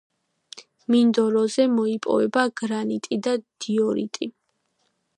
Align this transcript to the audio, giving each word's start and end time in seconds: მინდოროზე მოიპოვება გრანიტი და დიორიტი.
მინდოროზე 0.93 1.67
მოიპოვება 1.75 2.47
გრანიტი 2.63 3.23
და 3.29 3.35
დიორიტი. 3.67 4.33